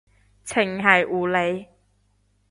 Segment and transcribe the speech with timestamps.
[0.45, 1.67] 程繫護理